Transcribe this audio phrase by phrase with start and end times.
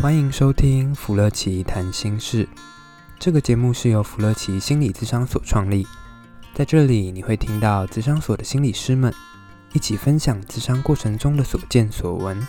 [0.00, 2.48] 欢迎收听芙乐奇谈心事。
[3.18, 5.86] 这个节目是由芙乐奇心理咨商所创立，
[6.54, 9.12] 在这里你会听到咨商所的心理师们
[9.74, 12.40] 一起分享咨商过程中的所见所闻，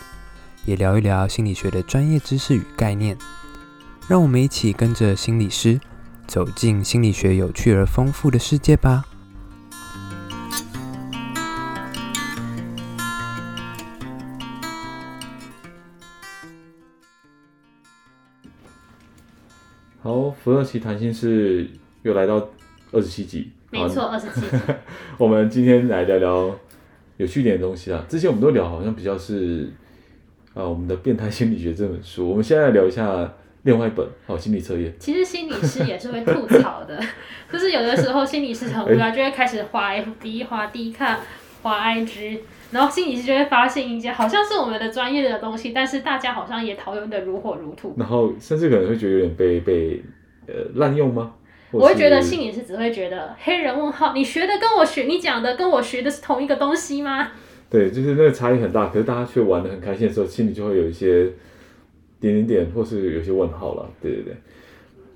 [0.63, 3.17] 也聊一聊心理学的专业知识与概念。
[4.07, 5.77] 让我们一起跟着心理师
[6.25, 9.03] 走进心理学有趣而丰富的世界吧。
[20.41, 21.67] 好，芙乐奇谈心是
[22.01, 22.35] 又来到
[22.91, 24.47] 二十七集，没错，二十七集。
[25.19, 26.59] 我们今天来聊聊
[27.17, 28.03] 有趣点的东西啊。
[28.09, 29.71] 之前我们都聊好像比较是
[30.55, 32.27] 啊，我们的变态心理学这本书。
[32.27, 33.31] 我们现在来聊一下
[33.63, 34.91] 另外一本好心理测验。
[34.97, 36.99] 其实心理师也是会吐槽的，
[37.51, 41.19] 就是有的时候心理师很无聊，欸、就会开始滑 FB、滑 D 看、
[41.61, 42.39] 滑 IG。
[42.71, 47.93] 然后心理师就会发现一些好像是我们的专业的东西，但是大家好像也讨论的如火如荼。
[47.97, 50.01] 然后甚至可能会觉得有点被被
[50.47, 51.33] 呃滥用吗？
[51.71, 57.31] 我会觉得心理是只会觉得黑人问号，你学的跟我学，你讲的跟我学的是同一个东西吗？
[57.69, 61.23] 对，就是那个差异很大，可是大家却玩的很开心的时候，心里就会有一些
[62.19, 63.89] 点点点，或是有些问号了。
[64.01, 64.33] 对对对。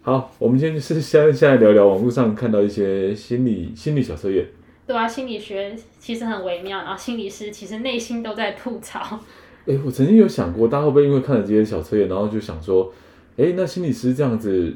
[0.02, 4.46] 好，我们今天就是先先来聊聊网络上看到一些心理心理小测验。
[4.88, 9.20] 对啊，心理学其实很微妙，然后心理师其实内心都在吐槽。
[9.66, 12.94] 哎、欸，我曾经有想过，大家会不会因为看了这些小测验，然后就想说，
[13.36, 14.74] 哎、欸，那心理师这样子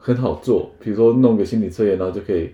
[0.00, 2.50] 很好做，比如说弄个心理测验，然后就可以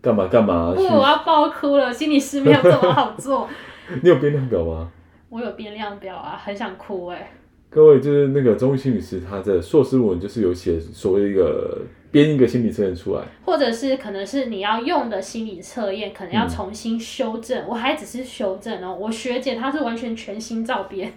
[0.00, 0.72] 干嘛干嘛？
[0.74, 3.48] 不，我要爆哭了，心理师没有这么好做。
[4.02, 4.90] 你有变量表吗？
[5.28, 7.30] 我有变量表啊，很想哭哎、欸。
[7.70, 11.82] 各位，就是那个中医心理师，他的硕士论文就是有写所谓一个。
[12.12, 17.64] 编一个心理测验出来，或者是可能是你要用的心理测验，可能要重新修正。
[17.64, 21.12] 嗯、我还只是修正哦，我学姐她是完全全新照编。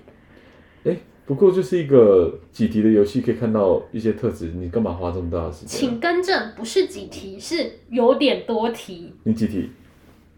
[1.29, 5.79] 哎，不过就是一个几题的游戏，可以看到一些特质，你干嘛花这么大的时间？
[5.79, 9.13] 请更正，不是几题，是有点多题。
[9.23, 9.69] 你几题？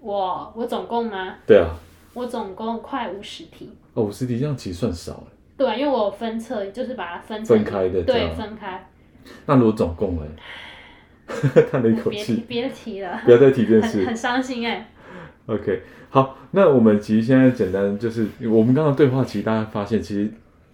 [0.02, 1.36] 我我总共吗？
[1.48, 1.70] 对啊，
[2.14, 3.70] 我总共快五十题。
[3.94, 5.24] 哦，五十题这样其实算少。
[5.56, 8.90] 对啊，因为我分册就是把它分分开的，对，分开。
[9.46, 10.24] 那如果总共呢？
[11.72, 14.92] 叹了一口气，别提了，不要再提这件事，很伤心哎。
[15.46, 20.30] OK，好，那我们其实现在简单就是，我们刚刚对话，其实大家发现，其实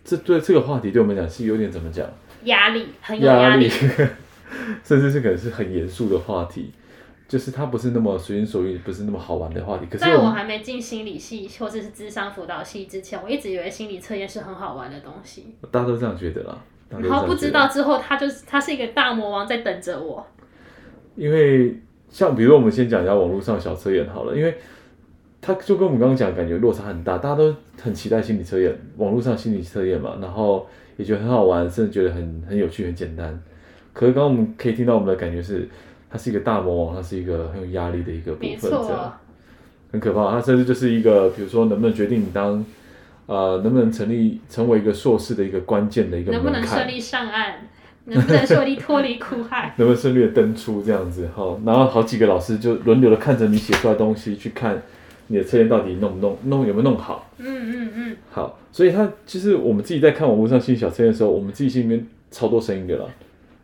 [0.08, 2.08] 这对这个话题对我们讲是有点怎么讲？
[2.46, 3.68] 压力，很有压力，
[4.82, 6.72] 甚至是可能是很严肃的话题，
[7.28, 9.86] 就是它不是那么随心所欲，不是那么好玩的话题。
[9.88, 15.54] 可是在我还没进心理系或者是智商辅导系之前，我一直以为心理测验是很好玩的东西。
[15.70, 16.58] 大家都这样觉得啦。
[16.90, 20.26] 然后不知道之后，他就是他是一个大魔王在等着我。
[21.18, 21.78] 因为
[22.10, 24.58] 像比如，我们先讲一下网络上小测验好了，因为
[25.42, 30.68] 他就跟我们刚刚讲感觉落差很大，大家都很期待心理测验，网络上心理测验嘛，然后
[30.98, 33.40] 也觉得很好玩，甚至觉得很很有趣、很简单。
[33.94, 35.68] 可是刚刚我们可以听到我们的感觉是，
[36.10, 39.14] 它是一个大魔王，它是一个很有压力的一个部分，这样
[39.92, 40.32] 很可怕。
[40.32, 42.66] 它甚至就是一个，比如说能不能决定你当。
[43.28, 46.32] 呃，能不能成立成为一个硕士的一个关键的一个？
[46.32, 47.56] 能不能顺利上岸？
[48.06, 49.74] 能不能顺利脱离苦海？
[49.76, 51.28] 能不能顺利的登出这样子？
[51.36, 54.82] 哈，然后好几个老师就轮流的看着你写出来的东西，去看
[55.28, 57.30] 你的测验到底弄不弄，弄有没有弄好？
[57.38, 58.18] 嗯嗯嗯。
[58.32, 63.06] 好，所以他其实我们自己在看网络上心理小测验的时候，我们自己心里面超多声音的啦，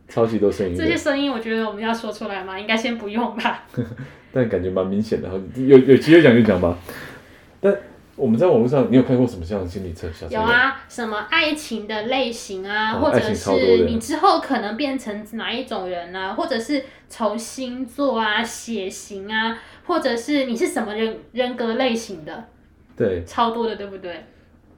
[0.08, 0.76] 超级多声音。
[0.76, 2.58] 这些声音，我觉得我们要说出来吗？
[2.58, 3.66] 应该先不用吧。
[4.32, 6.78] 但感觉蛮明显的，有有机会讲就讲吧。
[7.60, 7.76] 但。
[8.16, 10.24] 我们在网络上，你有看过什么这样的心理测试？
[10.30, 22.44] 有啊，什么爱情的类型啊，哦、或者是你之后可能变成哪一种人啊，或者是从星座啊、血型啊，或者是你是什么人人格类型的？
[22.96, 24.24] 对，超多的，对不对？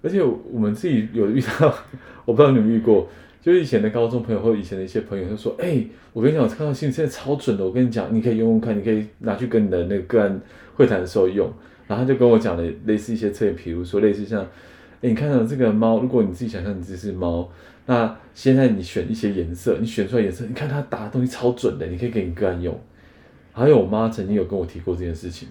[0.03, 1.75] 而且我们自己有遇到，
[2.25, 3.07] 我不知道你有没有遇过，
[3.43, 10.41] 就是以前的高中朋友或者以前的一些朋友，就说：“哎、欸，我跟你讲，我看到心理测验超准的，我跟你讲，你可以用用看，你可以拿去跟你的那个个案
[10.75, 11.53] 会谈的时候用。”
[11.87, 17.49] 然后他就跟我讲了类似一些测验，比如说类似像，哎，你看到这个猫，如果你自己想象你这是猫，
[17.87, 22.77] 那现在你选一些颜色，你选出来颜色，你看它打的东西超准的，你可以给你个案用。
[23.53, 25.49] 还有我妈曾经有跟我提过这件事情，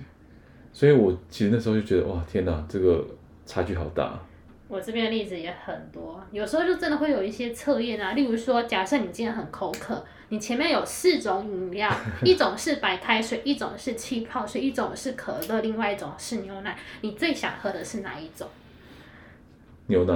[0.74, 3.06] 所以我其实那时候就觉得哇，天哪，这个
[3.46, 4.20] 差距好大。
[4.68, 10.04] 我这边的例子也很多，有时候就真的会有一些测验啊，例如说，假设你今天很口渴。
[10.30, 11.88] 你前面有四种饮料，
[12.24, 16.76] 一种是白开水，一种是气泡水，一种是可乐，另外一种是牛奶。
[17.02, 18.48] 你最想喝的是哪一种？
[19.86, 20.14] 牛奶。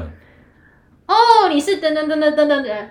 [1.06, 2.90] 哦，你是噔噔噔噔噔噔的，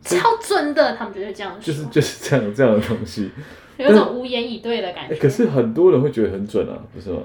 [0.00, 1.60] 超准的，他们就是这样说。
[1.60, 3.28] 就是就是这样这样的东西，
[3.76, 5.16] 有种无言以对的感觉。
[5.16, 7.22] 可是很多人会觉得很准啊，不是吗？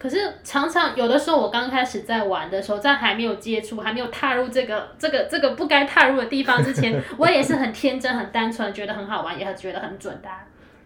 [0.00, 10.28] 可是常常有的时候，我刚开始在玩的时候，在还没有接触、还没有踏入这个、这个、这个不该踏入的地方之前， 我也是很天真、很单纯，觉得很好玩，也很觉得很准的。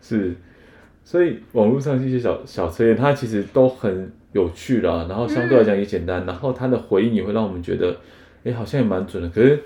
[0.02, 0.34] 是，
[1.05, 7.96] 所以网络上这些小小测验，它其实都很有趣啦，然后相对来讲也简单，嗯、然后它的回应也会让我们觉得，
[8.43, 9.28] 哎，好像也蛮准的。
[9.28, 9.62] 可是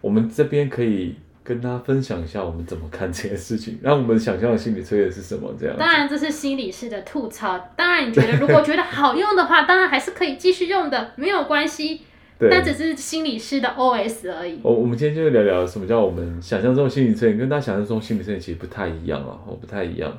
[0.00, 1.14] 我们这边可以。
[1.48, 5.50] 跟大家分享一下我们怎么看这件事情，让我们想象的心理测验是什么？
[5.58, 5.74] 这样。
[5.78, 7.58] 当然这是心理师的吐槽。
[7.74, 12.02] 当然你觉得如果觉得好用的话，当然还是可以继续用的，没有关系。
[12.38, 12.50] 对。
[12.50, 14.60] 那只是心理师的 OS 而已。
[14.62, 20.12] 我我们今天就聊聊什么叫我们想象中的心理测验，跟大家想象中心理测验其实不太一样啊，哦，不太一样。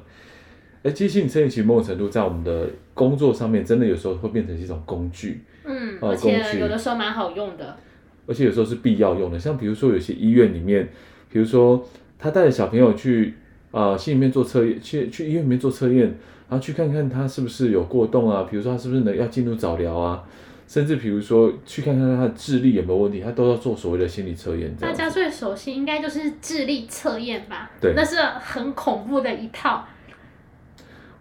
[0.81, 5.43] 哎，其实心理测验其实某种程度在我们的工作上面，真的有时候会变成一种工具。
[5.63, 7.77] 嗯，而且有的时候蛮好用的。
[8.25, 10.89] 而且有时候是必要用的，像比如说有些医院里面。
[11.31, 11.87] 比如说，
[12.17, 13.35] 他带着小朋友去
[13.71, 16.05] 啊、呃，心里面做测验，去去医院里面做测验，
[16.49, 20.23] 然后去看看他是不是有过动啊，比如说他是不是能要进入早疗啊，
[20.67, 24.75] 甚至比如说去看看他的智力有没有问题，他都要做所谓的心理测验。
[24.79, 27.69] 大家最熟悉应该就是智力测验吧？
[27.79, 29.85] 对，那是很恐怖的一套。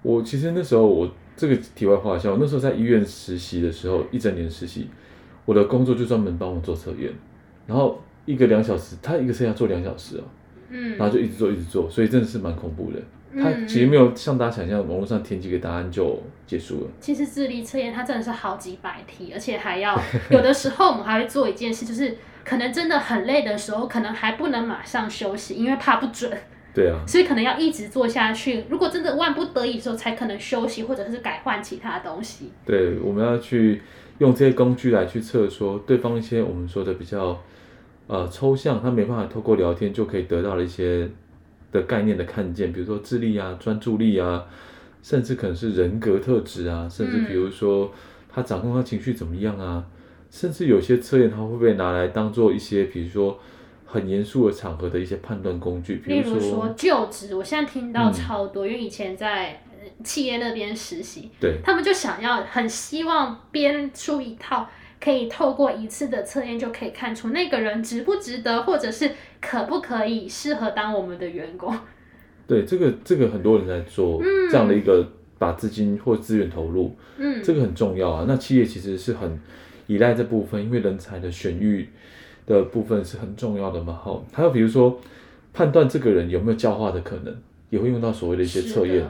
[0.00, 4.88] 我其实那时候我这个题外话一下，我那时候在医院实习的时候，一整年实习，
[5.44, 7.12] 我的工作就专门帮我做测验，
[7.66, 8.00] 然后。
[8.28, 10.24] 一个两小时，他一个测验要做两小时哦，
[10.68, 13.00] 嗯，然后就一直做一直做，所以真的是蛮恐怖的。
[13.32, 16.90] 嗯、他其实没有像大家想象，网络上填几个答案就结束了。
[17.00, 19.98] 其实智力测验它真的是好几百题，而且还要
[20.30, 26.30] 有的时候我们还会做一件事，就是可能真的很累的时候，可能还不能马上休息，因为怕不准。
[26.74, 28.64] 对啊，所以可能要一直做下去。
[28.68, 32.52] 如果真的万不得已的时候，才可能休息，或者是改换其他东西。
[32.66, 33.80] 对，我们要去
[34.18, 37.38] 用这些工具来去测说对方一些我们说的比较。
[38.08, 41.06] 呃，抽象，他没办法透过聊天就可以得到了一些
[41.70, 44.46] 的概念的看见，比如说智力啊、专注力啊，
[45.02, 47.92] 甚至可能是人格特质啊，甚至比如说
[48.32, 49.92] 他掌控他情绪怎么样啊，嗯、
[50.30, 53.38] 甚至有些测验他会不会拿来当做一些，比如说
[53.84, 59.62] 很严肃的场合的一些判断工具，比如说，例如说就职，我现在听到超多，嗯、因为以前在
[60.02, 64.66] 企业那边实习，对，他们就想要很希望编出一套。
[65.00, 69.10] 可以透过一次的测验就可以看出那个人值不值得，或者是
[69.40, 71.76] 可不可以适合当我们的员工。
[72.46, 75.06] 对，这个这个很多人在做这样的一个
[75.38, 78.24] 把资金或资源投入，嗯，这个很重要啊。
[78.26, 79.38] 那企业其实是很
[79.86, 81.88] 依赖这部分，因为人才的选育
[82.46, 83.92] 的部分是很重要的嘛。
[84.02, 84.98] 好，还有比如说
[85.52, 87.36] 判断这个人有没有教化的可能，
[87.70, 89.06] 也会用到所谓的一些测验。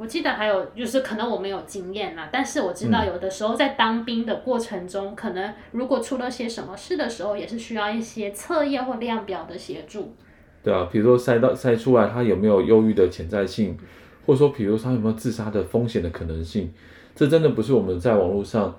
[0.00, 10.14] 我记得还有就是，可能我没有经验啦，但是我知道有的时候在当兵的过程中，嗯、可能如果出了些什么事的时候，也是需要一些测验或量表的协助。
[10.62, 13.76] 对啊，比如说筛到筛出来他有没有忧郁的潜在性，
[14.24, 16.72] 或者说比如说他有没有自杀的风险的可能性，
[17.14, 18.74] 这真的不是我们在网络上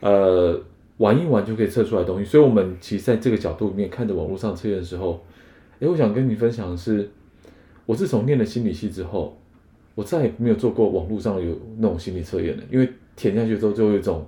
[0.00, 0.58] 呃
[0.96, 2.24] 玩一玩就可以测出来的东西。
[2.24, 5.22] 所以，我们其实在这个角度里面看着网络上测验的时候，
[5.80, 7.10] 诶，我想跟你分享的是，
[7.84, 9.36] 我自从念了心理系之后。
[9.94, 14.26] 我再也没有做过网络上有那种心理测验了，因为填下去之后就有一种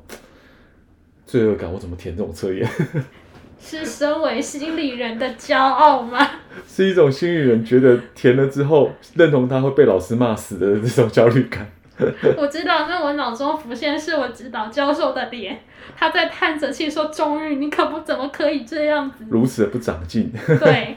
[1.26, 1.72] 罪恶感。
[1.72, 2.68] 我怎么填这种测验？
[3.58, 6.18] 是身为心理人的骄傲吗？
[6.68, 11.66] 是一种心理人觉得填了之后认同他会被老师骂死的这种焦虑感。
[12.36, 15.62] 我知道，那我脑中浮现是我指导教授的脸，
[15.96, 20.30] 他在叹着气说：“终于，你可不怎么可以这样子，如此的不长进。”
[20.60, 20.96] 对。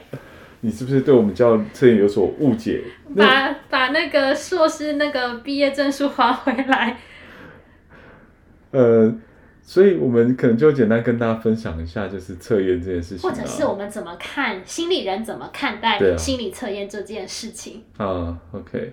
[0.60, 2.82] 你是不是对我们教测验有所误解？
[3.16, 6.98] 把把那个硕士那个毕业证书还回来。
[8.72, 9.14] 呃，
[9.62, 18.92] 所以我们可能就简单跟大家分享一下，就是测验这件事情，或者是我们怎么看心理人怎么看待心理测验这件事情啊，啊？OK，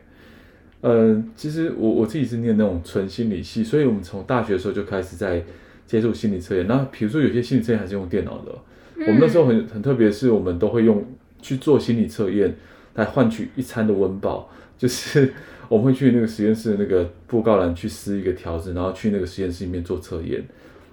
[0.81, 5.43] 呃，其实我我自己是念那种纯心理系，所以我们从大学的时候就开始在
[5.87, 6.67] 接触心理测验。
[6.67, 8.51] 那比如说有些心理测验还是用电脑的，
[8.97, 11.03] 嗯、我们那时候很很特别，是我们都会用。
[11.41, 12.55] 去做心理测验
[12.95, 15.33] 来换取一餐的温饱， 就是
[15.67, 20.43] 我们会去那个实验室的那个布告栏去撕一个条子，然后去那个实验室里面做测验，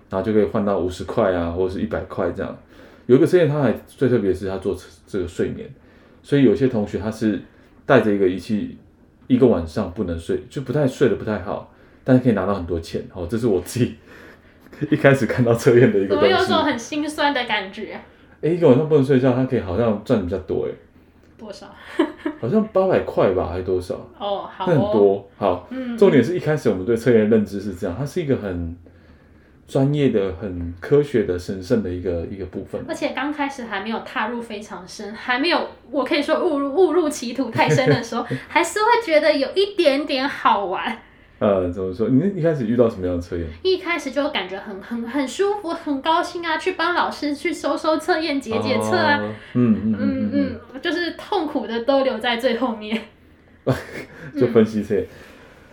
[0.09, 2.59] 然后就可以换到五十块啊，或者是一百块这样。
[3.07, 5.69] 有一个测验，它还最特别的是它做这个睡眠，
[6.23, 7.41] 所以有些同学他是
[7.85, 8.79] 带着一个仪器，
[9.27, 13.05] 一个晚上不能睡，就不太睡得不太好，但是可以拿到很多钱。
[13.13, 13.97] 哦，这是我自己
[14.91, 16.33] 一开始看到测验的一个东西。
[16.33, 18.01] 我有种很心酸的感觉。
[18.43, 20.73] 哎，一个晚上不能睡觉，他可以好像赚的比较多哎。
[21.39, 21.67] 多少？
[22.41, 23.95] 好像八百块吧，还是多少？
[24.19, 24.67] 哦，好哦。
[24.67, 25.29] 很多。
[25.37, 28.77] 好，嗯，重点是一开始我们对测验认知是这样，它是一个很
[29.67, 32.85] 专业的、很科学的、神圣的一个一个部分。
[32.89, 40.99] 而且刚开始还没有踏入非常深，还没有我可以说误入误入歧途太深的时候， 还是会觉得有一点点好玩。
[41.43, 42.09] 呃，怎么说？
[42.09, 43.45] 你一开始遇到什么样的测验？
[43.65, 49.19] 一开始就感觉很很很舒服，很高兴啊，去帮老师去收收测验、解解测啊。
[49.19, 52.97] 哦、嗯嗯嗯嗯，就是痛苦的都留在最后面。
[54.39, 55.05] 就分析测验。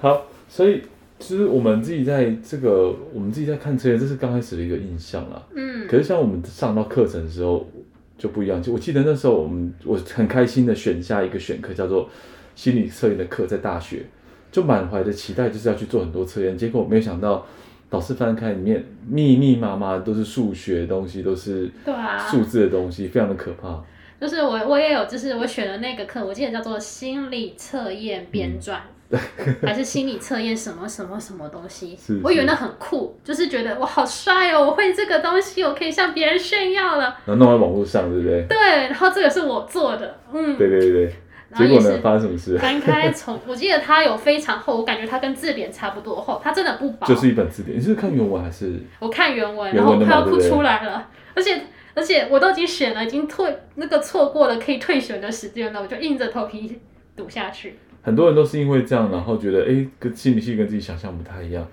[0.01, 0.81] 好，所以
[1.19, 5.39] 其实我们自己在这个，我们自己在看测验，这是刚开始的一个印象啦。
[5.53, 5.87] 嗯。
[5.87, 7.69] 可是像我们上到课程的时候
[8.17, 8.59] 就不一样。
[8.59, 12.09] 就我记得那时候我们我很开心的选下一个选课，叫做
[12.55, 14.03] 心理测验的课，在大学。
[14.51, 17.45] 就满怀的期待，就是要去做很多测验，结果没有想到，
[17.89, 23.83] 导师翻开里面密密麻麻都是数学的东西，都是对啊数字的东西，非常的可怕。
[24.19, 28.75] 就是我我也有，就是我选的那个课，我记得叫做心理测验编撰，
[29.11, 29.19] 嗯、
[29.61, 31.95] 还是心理测验什么什么什么东西？
[32.01, 37.15] 是是我以为那很酷，就是觉得我好帅哦，我会这个东西，我可以向别人炫耀了。
[37.25, 38.45] 然后弄在网络上，对不对？
[38.49, 41.13] 对，然后这个是我做的，嗯，对对对。
[41.55, 41.99] 结果呢？
[42.03, 42.57] 发生什么事？
[42.59, 47.07] 翻开从，我记得它有非常厚，我感觉它跟字典差不多厚，它真的不薄。
[47.07, 47.77] 就是一本字典。
[47.77, 48.79] 你是看原文还是？
[48.99, 51.07] 我看原文，然后快要哭出来了。
[51.33, 51.59] 而且
[51.95, 56.79] 而且我都已经选了，已经退那个错过了可以退选的时间了，我就硬着头皮
[57.15, 57.79] 读下去。
[58.01, 61.67] 很多人都是因为这样，然后觉得哎，跟心理系跟自己想象不太一样。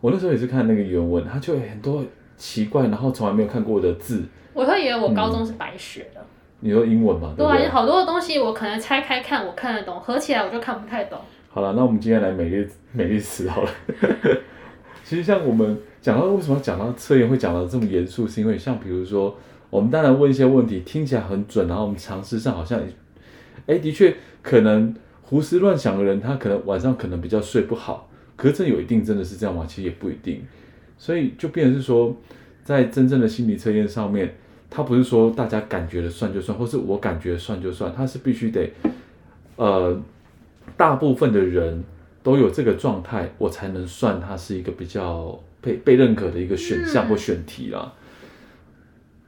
[0.00, 2.04] 我那时候也是看那个原文，它就有很多
[2.36, 4.24] 奇怪，然后从来没有看过的字。
[4.52, 6.20] 我会以为我高中是白学的。
[6.20, 6.26] 嗯
[6.60, 7.34] 你说英文嘛？
[7.36, 11.18] 对，对，对，好多的东西我可能拆开看，我看得懂，合起来我就看不太懂。
[11.48, 13.70] 好了，那我们今天来美丽 美丽词好了。
[15.04, 19.36] 其实像我们讲到为什么讲到测验会讲到这么严肃，是因为像比如说，
[19.70, 22.80] 我们当然问一些问题听起来很准，然后我们常识上好像，
[23.66, 28.08] 哎，的确可能胡思乱想的人，他可能晚上可能比较睡不好。
[28.34, 29.64] 可是这有一定真的是这样吗？
[29.68, 30.42] 其实也不一定。
[30.98, 32.16] 所以就变成是说，
[32.64, 34.34] 在真正的心理测验上面。
[34.68, 38.70] 他不是说大家感觉的算就算，或是我感觉算就算，他是必须得，
[39.56, 39.98] 呃，
[40.76, 41.82] 大部分的人
[42.22, 47.92] 都有这个状态，我才能算它是一个比较被被认可的一个选项或选题啦。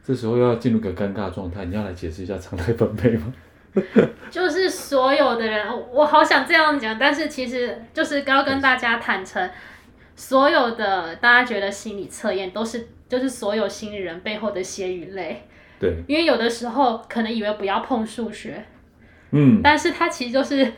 [0.04, 3.32] 这时候要进入个尴尬状态，你要来解释一下常态分配吗？
[4.30, 9.48] 就是所有的人，我好想这样讲，但是其实就是要跟大家坦诚，
[10.16, 12.88] 所有的大家觉得心理测验都是。
[13.08, 15.42] 就是所有心理人背后的血与泪，
[15.80, 18.64] 对，因为有的时候可能以为不要碰数学，
[19.30, 20.72] 嗯，但是它其实就是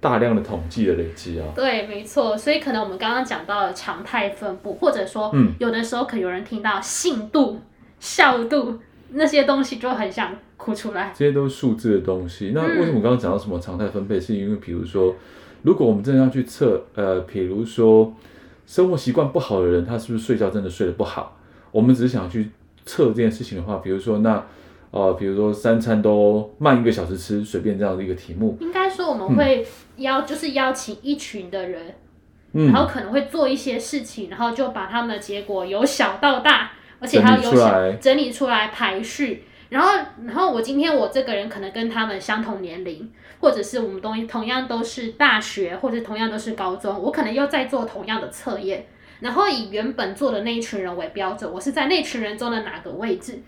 [0.00, 7.60] 大量的统计的累积啊，对，没错，所以可能我们刚刚讲到了常态分布，或者说，嗯，有的时候可能有人听到信度、
[7.98, 8.78] 效度
[9.10, 12.52] 那些东西就很想哭出来，这些都是数字的东西。
[12.54, 14.20] 那为什么刚刚讲到什么常态分配？
[14.20, 15.14] 是因为比如说，
[15.62, 18.14] 如果我们真的要去测，呃，比如说
[18.66, 21.38] 生活习惯不好的人，他是不是睡觉真的睡得不好？
[21.72, 22.50] 我们只是想去
[22.86, 24.46] 测这件事情的话，比如说那，
[24.90, 28.56] 呃，比如说三餐都慢一个小时吃，随便这样的一个题目。
[28.60, 31.94] 应该说我们会邀，嗯、就是邀请一群的人，
[32.52, 39.44] 嗯，然后可能会做一些事情，然后就把他们的结果由小到大，而且还有由小整理出来排序。
[39.70, 39.88] 然后，
[40.26, 43.10] 然后我今天我这个人可能跟他们相同年龄，
[43.40, 48.84] 或者是我们东西同样都是大学，或者同样都是高中，我可能又在做同样的测验。
[49.22, 53.38] 然后以原本做的那一群人为标准，我是在那群人中的哪个位置？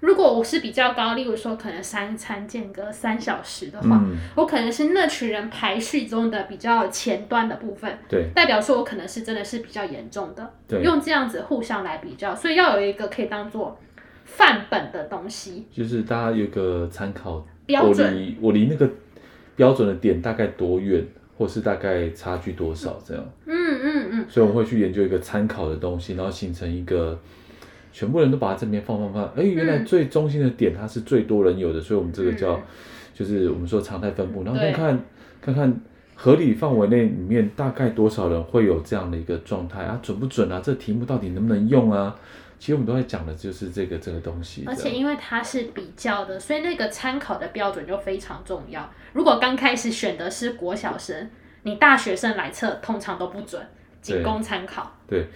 [0.00, 7.98] 如果我是比较高，例如说可能三餐间隔三小时的话，嗯、我可能是那群人排序中的比较前端的部分。
[8.08, 10.50] 对，代表说我可能是真的是比较严重的。
[10.66, 13.78] 对，用这样子互相来比较，所以要有一个可以当做
[14.24, 18.06] 范本的东西，就是大家有个参考标准。
[18.06, 18.88] 我离我离那个
[19.56, 21.04] 标准的点大概多远？
[21.38, 27.16] 或是大概差距多少这样，嗯嗯嗯，嗯，所以我们会去研究一个参考的东西，然后形成一个
[27.92, 32.62] 全部人都把它这边放放放，哎，原来最中心的点它是最多人有的，所以我们这个叫、嗯、
[33.14, 35.00] 就是我们说常态分布，然后看看
[35.40, 35.80] 看看
[36.16, 40.60] 合理范围内里面大概多少人会有这样的一个状态啊，准不准啊？
[40.60, 42.16] 这题目到底能不能用啊？
[42.58, 48.92] 其实我们都在讲的就是这个这个东西，而且因为它是比较的，所以那个参考的标准就非常重要。
[49.12, 51.30] 如果刚开始选的是国小生，
[51.62, 53.62] 你大学生来测，通常都不准，
[54.02, 54.92] 仅供参考。
[55.06, 55.28] 对，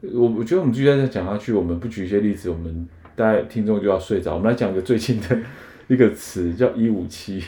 [0.00, 4.34] 我我觉得我们继续再讲下去，我们不举一些例子，我们大家听众就要睡着。
[4.34, 5.38] 我们来讲一个最近的
[5.86, 7.44] 一个词，叫一五七。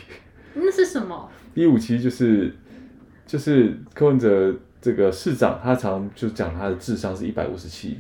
[0.55, 1.31] 那是什么？
[1.55, 2.55] 一五七就是
[3.27, 7.99] 就是柯文哲这个市长，他常就讲他的智商是一百五十七。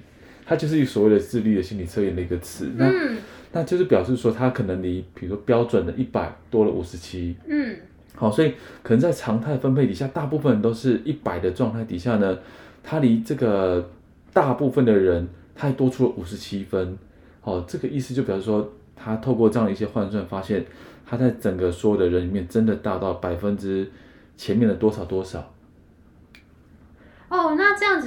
[0.52, 3.16] 它就是所谓的智力的心理测验的一个词，那、嗯、
[3.52, 7.74] 那就是表示说他可能离，比如说标准的一百多了五十七，嗯，
[8.14, 12.38] 好，所以可能在常态分配底下，大部分人都是一百的状态底下呢，
[12.82, 13.88] 他离这个
[14.34, 16.98] 大部分的人，他还多出了五十七分，
[17.40, 20.62] 好，这个意思就表示说，他透过这样一些换算，发现
[21.06, 23.90] 他在整个所有的人里面，真的达到百分之
[24.36, 25.51] 前面的多少多少。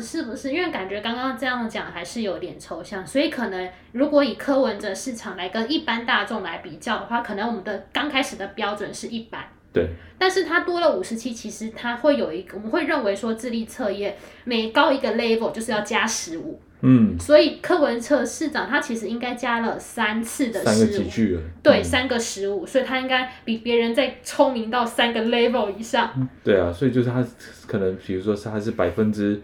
[0.01, 0.51] 是不是？
[0.51, 9.49] 因为感觉刚刚这样讲还是有点抽象，所以可能如果以柯文哲市场来跟一般大众来比较的话，可能我们的刚开始的标准是一百。
[9.73, 9.89] 对。
[10.17, 16.61] 但是它多了五十七，其实它会有一个，我们会认为说智力测验每高一个 level 就是要加十五。
[16.87, 26.29] 嗯，所以柯文哲市长他其实应该加了三次的十五，对，嗯、三个十五，所以他应该比别人再聪明到三个 level 以上。
[26.43, 27.25] 对啊，所以就是他
[27.65, 29.41] 可能，比如说他是百分之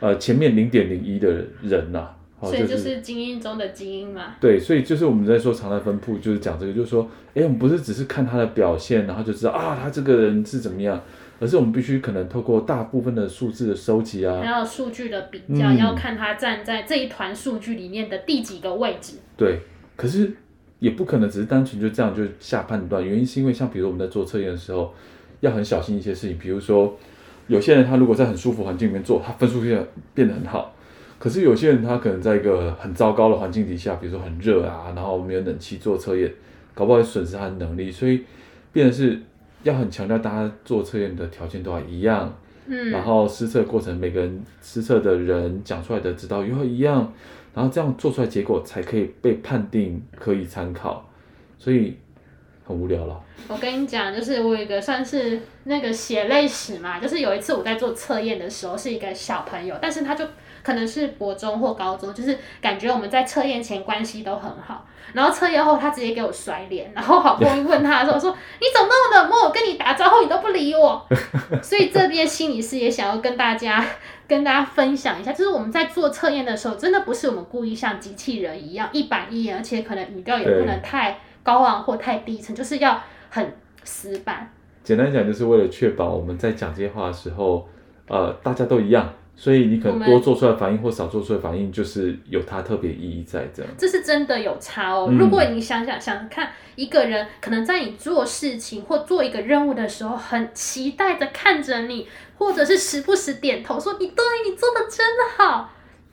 [0.00, 1.98] 呃前面零点零一的人呐、
[2.40, 4.34] 啊，所以就是精英中的精英嘛。
[4.40, 11.00] 对，所以就是我们在说常态分布，就是讲这个，就是说，哎，我们不是只是看他的表现，然后就知道啊，他这个人是怎么样。
[11.42, 19.14] 而是我们必须可能透过大部分的数字的收集啊，还有数据的比较，嗯、要看他站在这一团数据里面的第几个位置。
[19.38, 19.60] 对，
[19.96, 20.30] 可是
[20.80, 23.02] 也不可能只是单纯就这样就下判断。
[23.02, 24.92] 原因是因为像比如我们在做测验的时候，
[25.40, 26.36] 要很小心一些事情。
[26.36, 26.94] 比如说，
[27.50, 30.74] 有些人他如果在很舒服环境里面做，他分数变变得很好。
[31.18, 36.32] 可是有些人他可能在一个很糟糕的环境底下，比如说很热啊，然后没有冷气做测验，
[36.72, 37.90] 搞不好会损失他的能力。
[37.90, 38.22] 所以
[38.72, 39.20] 变成是。
[39.62, 47.12] 要很强调，大家做测验的条件都要一样，嗯，然后施测过程每个人施测的人讲出来的指导又一样，
[47.54, 51.06] 然后这样做出来结果才可以被判定可以参考，
[51.58, 51.94] 所以
[52.70, 53.20] 很无聊了。
[53.48, 60.24] 我跟你讲，就是我有一个算是那个血泪史嘛，就是有一次我在做测验的时候，是一个小朋友，但是他就。
[60.62, 69.48] 可能是国中或高中，就是感觉我们在测验前关系都很好，然后测验后他直接给我甩脸，然后好不容易问他的时候说：“你怎么那么冷漠？
[69.48, 71.02] 我跟你打招呼你都不理我。”
[71.64, 73.82] 所以这边心理师也想要跟大家
[74.28, 83.54] 跟大家分享一下，就是我们在做测验的时候，真的不是我们故意像机器人一样一板一眼，而且可能语调也不能太高昂或太低沉，就是要很
[83.84, 84.50] 死板。
[84.82, 87.68] 简单讲，就是为了确保我们在讲这些话的时候，
[88.08, 89.12] 呃，大家都一样。
[89.36, 93.72] 所以你可能多做出来反应或少做出来反应，就是有它特别意义在这样。
[93.78, 95.08] 这是真的有差哦。
[95.18, 105.06] 如果你想想想看，一个人可能在你做事情或做一个任务的时候，很期待的看着你，或者是时不时点头说你对，你做的真
[105.38, 105.70] 好，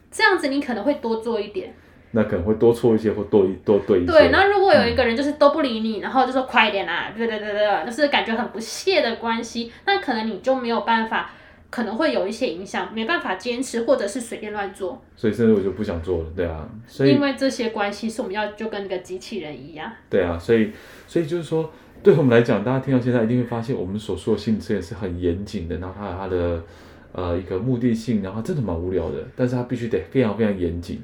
[0.09, 1.75] 这样子你可能会多做一点。
[2.17, 4.11] 那可能会多错一些或多一多对一些。
[4.11, 11.29] 对，那如果有一个人就是都不理你，嗯、然后就说快一点啦，对对对对，就是感觉很不屑的关系，那可能你就没有办法。
[11.69, 15.03] 可能会有一些影响，没办法坚持，或者是随便乱做。
[15.17, 16.65] 所以甚至我就不想做了，对啊。
[16.87, 19.91] 所以因为这些关系是我们要就跟那个机器人一样。
[20.09, 20.71] 对啊，所以
[21.09, 21.69] 所以就是说，
[22.01, 26.63] 对我们来讲，大家听到现在一定会发现，我们所说的心理测验是很严谨的，然后它有它的
[27.11, 31.03] 呃一个目的性，然后真的蛮无聊的，但是它必须得非常非常严谨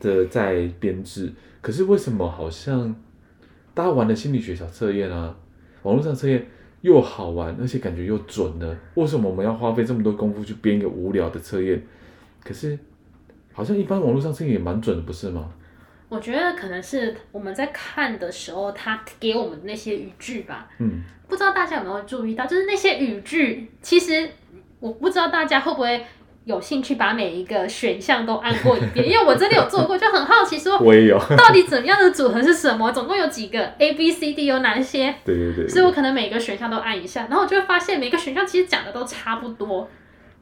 [0.00, 1.32] 的在编制。
[1.60, 2.94] 可是为什么好像
[3.72, 5.34] 大家玩的心理学小测验啊，
[5.82, 6.46] 网络上测验？
[6.82, 8.78] 又好玩，而且感觉又准呢。
[8.92, 11.82] 为什么我们要花费这么多功夫去编一个无聊的测验？
[12.42, 12.78] 可是
[13.54, 15.50] 好像一般网络上测验也蛮准的，不是吗？
[16.10, 20.68] 我觉得可能是我们在看的时候，他给我们那些语句吧。
[20.78, 24.28] 嗯，不知道大家有没有注意到，就是那些语句，其实
[24.78, 26.04] 我不知道大家会不会。
[26.44, 32.92] 有兴趣把每一个选项都按过一遍， 因为我真的有做过，就很好奇说，我也有， 到底怎么样的组合是什么？
[32.92, 35.14] 总共有几个 A B C D 有哪些？
[35.24, 39.88] 对对对，所以我可能每个选项都按一下，然后我就会发现每个选项其实讲的都差不多。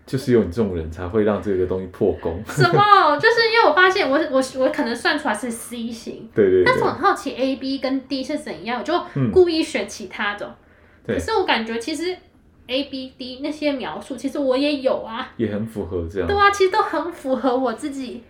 [0.05, 2.43] 就是有你这种人才会让这个东西破功。
[2.49, 2.83] 什么？
[3.23, 9.01] 就是因为我发现我我我可能算出来是 C 型，对对对，但是我很好奇 A B 跟 D 是怎样，我就
[9.33, 10.57] 故意选其他的。
[11.07, 12.17] 嗯、可是我感觉其实。
[12.69, 16.29] A、B、D 那些描述，其实我也有啊，也很符合这样。
[16.29, 18.23] 对啊，其实都很符合我自己。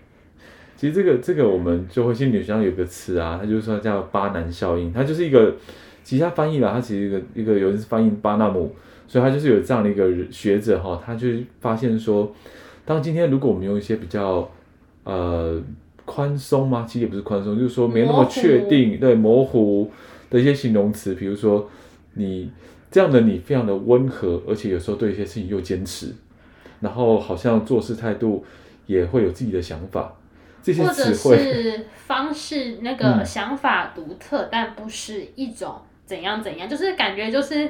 [0.76, 5.54] 其实这个这个我们就会心理学上有个词啊，它就是说叫巴南效应，它就是一个，
[6.02, 8.74] 其实它翻译了，它其实一个一个有人是翻译巴纳姆，
[9.06, 11.28] 所以它就是有这样的一个学者哈，他就
[11.60, 12.34] 发现说，
[12.84, 14.50] 当今天如果我们用一些比较
[15.04, 15.62] 呃
[16.04, 16.84] 宽松吗？
[16.88, 19.90] 其实也不是宽松，就是说没那么确定，对模糊
[20.30, 21.70] 的一些形容词，比如说
[22.14, 22.50] 你。
[22.92, 26.14] 这样的你非常的温和，而且有时候对一些事情又坚持，
[26.80, 28.44] 然后好像做事态度
[28.86, 30.14] 也会有自己的想法。
[30.64, 35.74] 或者是方式，那个想法独特，嗯、但不是一种
[36.06, 37.68] 怎样怎样，就是感觉就是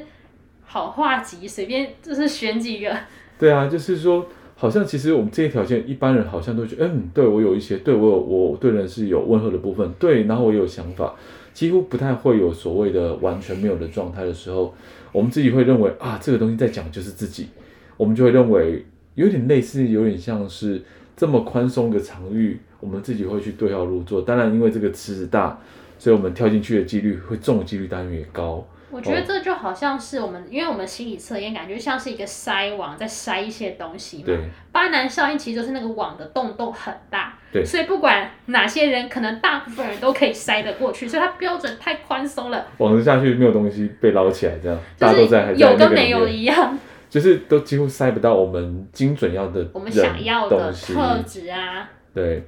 [0.66, 2.94] 好话集，随便就是选几个。
[3.40, 11.14] 对啊，就是说，好像其实我们这些条件，一般人好像都觉得，嗯，对我有一些，对我有我对人是有温和的部分，对，然后我有想法，
[11.52, 14.74] 几乎不太会有所谓的完全没有的状态的时候。
[15.12, 17.48] 我们自己会认为啊，这个东西在讲就是自己，
[17.98, 18.84] 我们就会认为
[19.14, 20.80] 有点类似，有点像是
[21.14, 24.22] 这么宽松的场域，我们自己会去对号入座。
[24.22, 25.58] 当然，因为这个池子大，
[25.98, 28.66] 所以我们跳进去的几率会中的几率当然也高。
[28.92, 34.24] 我觉得这就好像是我们，因为我们心理测验感觉像是一个筛网，在筛一些东西嘛。
[34.26, 34.38] 对。
[34.70, 37.64] 巴南效应其实就是那个网的洞洞很大，对。
[37.64, 42.66] 所以不管哪些人，可能大部分人都可以筛得过去，所以它标准太宽松了。
[42.78, 46.78] 网子下去没有东西被捞起来，这样大家都在在有跟没有一样。
[47.08, 51.88] 就是都几乎筛不到我们精准要的、我们想要的特质啊。
[52.14, 52.42] 对。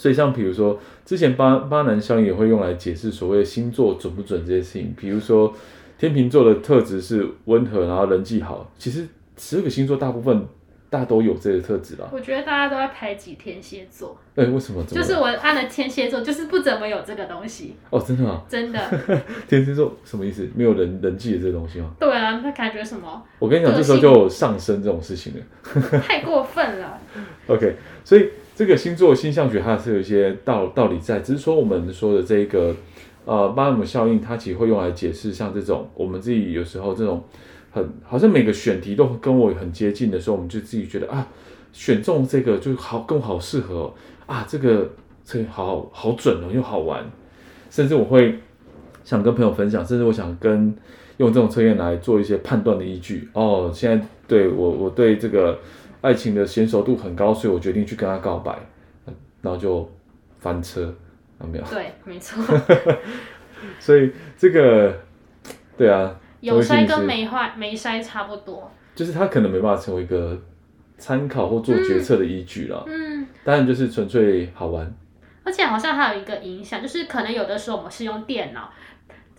[0.00, 4.94] 所以像比如说，之前巴巴南效应也会用来解释所谓的星座准不准这些事情。
[4.96, 5.54] 比如说，
[5.98, 8.72] 天秤座的特质是温和，然后人际好。
[8.78, 10.48] 其实十二个星座大部分
[10.88, 12.08] 大家都有这个特质啦。
[12.10, 14.16] 我觉得大家都在排挤天蝎座。
[14.36, 14.82] 哎、欸，为什么？
[14.84, 17.76] 就是我按了天蝎座，就是不怎么有这个东西。
[17.90, 18.42] 哦，真的吗？
[18.48, 18.80] 真的。
[19.46, 20.48] 天蝎座什么意思？
[20.56, 21.90] 没有人人际的这个东西吗？
[22.00, 23.22] 对啊，他感觉什么？
[23.38, 26.00] 我跟你讲，这时候就有上升这种事情了。
[26.00, 26.98] 太过分了。
[27.48, 28.30] OK，所以。
[28.60, 32.76] 这个星座星象学它是有一些道道理在，只是说我们说的这个
[33.24, 37.24] 呃巴姆效应，它其实会用来解释像这种我们自己有时候这种
[37.70, 41.26] 很好像每个选题都跟我很接近的时候，我们就自己觉得啊
[41.72, 43.90] 选中这个就好更好适合、
[44.26, 44.90] 啊这个
[45.24, 47.02] 这个好好准哦又好玩，
[47.70, 48.40] 甚至我会
[49.04, 50.76] 想跟朋友分享，甚至我想跟
[51.16, 53.70] 用这种测验来做一些判断的依据哦。
[53.72, 55.58] 现在对我我对这个。
[56.00, 58.58] 爱情的娴熟度很高，所以我决定去跟他告白，
[59.42, 59.90] 然后就
[60.38, 60.94] 翻车，
[61.40, 61.64] 有没有？
[61.64, 62.42] 对，没错。
[63.78, 64.98] 所以这个，
[65.76, 68.70] 对啊，有筛跟没坏没筛差不多。
[68.94, 70.38] 就是他可能没办法成为一个
[70.96, 72.82] 参考或做决策的依据了。
[72.86, 73.26] 嗯。
[73.44, 74.90] 当然就是纯粹好玩。
[75.44, 78.70] 而且好像还有一个影响，就是可能有的时候我们是用电脑，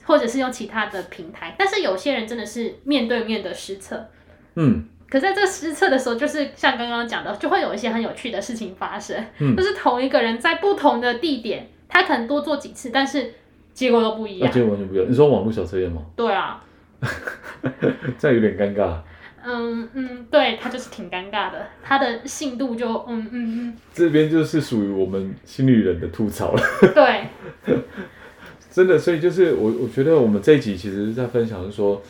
[0.03, 4.07] 或者是用其他的平台，但是有些人真的是面对面的实测。
[4.55, 4.85] 嗯。
[5.11, 9.21] 可在这个实测的时候，就是像刚刚讲的，就会有一些很有趣的事情发生。
[9.39, 13.33] 嗯，就是同一个人在不同的地点，他可能多做几次，但是
[13.73, 14.49] 结果都不一样。
[14.49, 15.05] 啊、结果完全不一样。
[15.09, 16.01] 你说网络小测验吗？
[16.15, 16.63] 对啊。
[18.17, 18.95] 这样有点尴尬。
[19.43, 23.77] 嗯嗯，对，他就是挺尴尬的，他的信度就嗯嗯嗯。
[23.93, 26.63] 这边就是属于我们心理人的吐槽了。
[26.95, 27.27] 对。
[28.71, 32.01] 真的，所以就是我我觉得我们这一集其实是在分享，是说。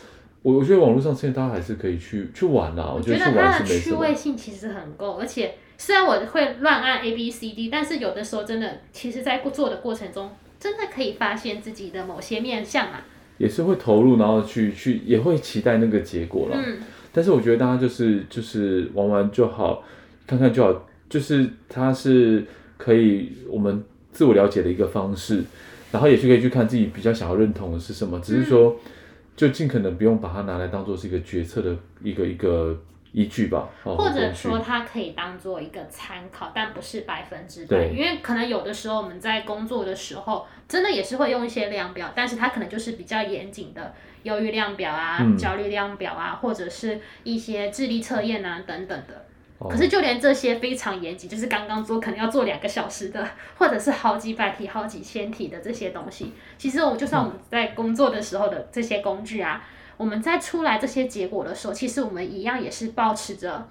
[0.42, 2.92] 我我觉得网络上现在大家还是可以去去玩啦。
[2.92, 13.04] 我觉得它的趣味性其实很够，而且虽然我会乱按 A B C D，但是有的时候真的，其实在做的过程中，真的可以发现自己的某些面相啊。
[13.38, 16.56] 也是会投入，然后去去也会期待那个结果了。
[16.56, 16.78] 嗯。
[17.12, 19.84] 但是我觉得大家就是就是玩玩就好，
[20.26, 22.44] 看看就好，就是它是
[22.76, 25.44] 可以我们自我了解的一个方式，
[25.92, 28.70] 然后也是可以去看自己比较想要认同的是什么，只是说。
[28.70, 28.90] 嗯
[29.36, 32.78] 就尽可能不用把它拿来当做是一个决策的一个一个
[33.12, 49.26] 依据吧，或者说它可以当做一个参考，但不是百分之百，因为可能有的时候我们在工作的时候，真的也是会用一些量表，但是它可能就是比较严谨的忧郁量表啊、嗯、焦虑量表啊，或者是一些智力测验啊等等的。
[49.70, 59.64] 可是就连这些非常严谨，就是刚刚做可能要做两个小时的，或者是好几百题、好几千题的这些东西，其实我就算我们在工作的时候的这些工具啊，
[59.96, 63.68] 我们在出来这些结果的时候，其实我们一样也是保持着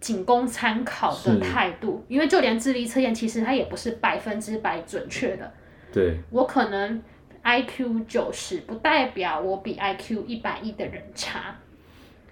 [0.00, 5.52] 仅供参考的态度，因为就连智力测验，其实它也不是百分之百准确的。
[5.92, 7.02] 对，我可能
[7.42, 11.56] IQ 九十，不代表我比 IQ 一百一的人差。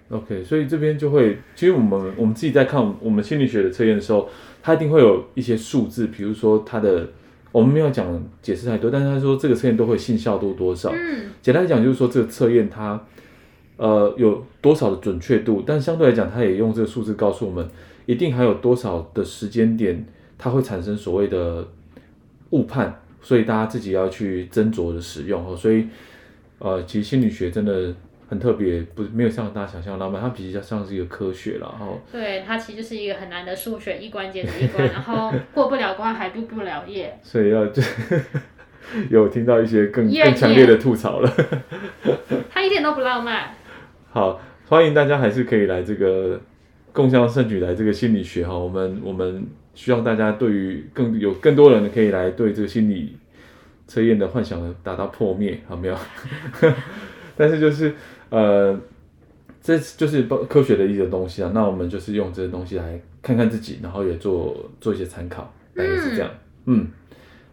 [0.09, 4.29] OK，所以这边就会，其实我们我们自己在看我们心理学的测验的时候，
[4.61, 7.09] 它一定会有一些数字，比如说它的，
[7.51, 10.91] 我们没有讲解释太多，但是他说这个测验都会信效度多少。
[10.91, 13.03] 嗯，简单来讲就是说这个测验它，
[13.77, 17.67] 呃，有多少的准确度，但相对来讲，它也用这个数字告诉我们，
[18.05, 20.05] 一定还有多少的时间点
[20.37, 21.67] 它会产生所谓的
[22.51, 25.55] 误判，所以大家自己要去斟酌的使用哦。
[25.57, 25.87] 所以，
[26.59, 27.91] 呃，其实心理学真的。
[28.27, 37.83] 很特别，不是没有像大家想象浪漫，它比较像是一个科学了，然后对，它其实就是一个很难的数学一关接着一关，然后过不了关还毕不了业，所以要就
[39.11, 41.31] 有听到一些更更强烈的吐槽了，
[42.49, 43.51] 他一点都不浪漫。
[44.11, 46.41] 好，欢迎大家还是可以来这个
[46.91, 53.15] 共襄盛举来这个心理学哈，我们我们希望大家对于更有更多人可以来对这个心理
[53.85, 55.95] 测验的幻想达到破灭，好没有？
[57.37, 57.93] 但是就是。
[58.29, 58.77] 呃，
[59.61, 61.51] 这就是科学的一些东西啊。
[61.53, 66.29] 那我们就是用这些东西来看看自己，然后也做做一些参考，大概是这样。
[66.65, 66.87] 嗯，嗯，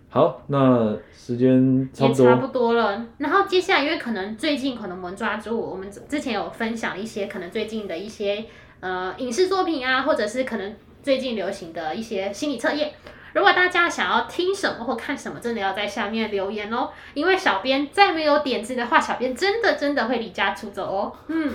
[0.08, 3.06] 好，那时间差不多也差不多了。
[3.18, 8.44] 然后接下来，因为可能最近可能我们抓住我们之前有分享一些可能最近的一些
[8.80, 12.92] 呃影视作品啊，或者是可能最近流行的一些心理测验。
[13.34, 21.12] 如果大家想要听什么或看什么，真的要在下面留言哦，因为小编再没有点子的话，小编真的真的会离家出走哦。
[21.28, 21.52] 嗯，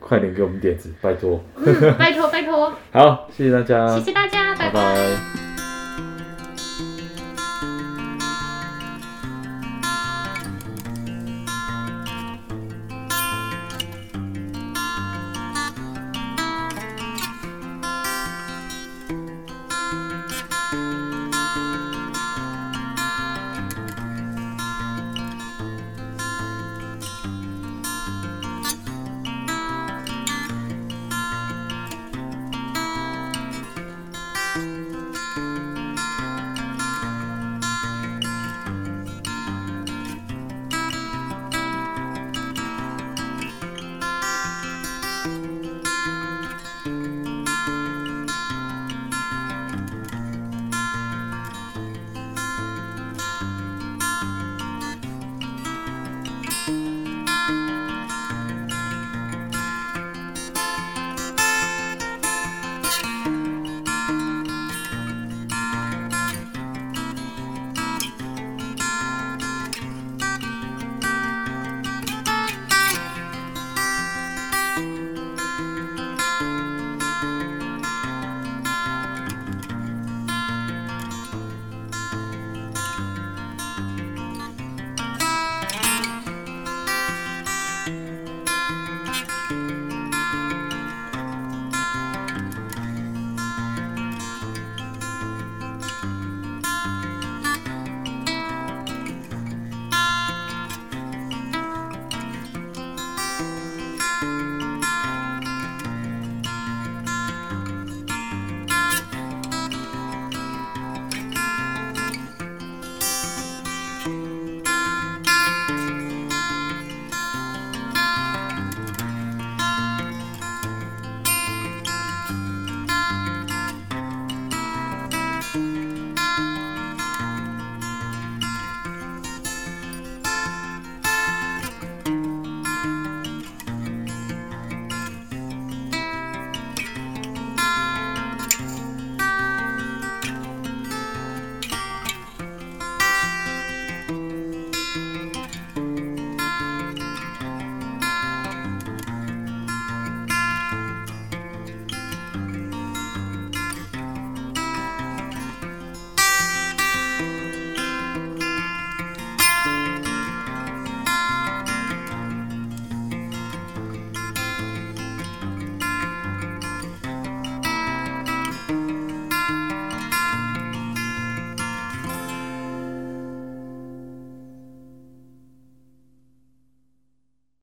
[0.00, 1.42] 快点给我们点子，拜托。
[1.56, 2.72] 嗯，拜托拜托。
[2.92, 3.88] 好，谢谢大家。
[3.88, 4.72] 谢谢大家，拜拜。
[4.72, 5.41] 拜拜。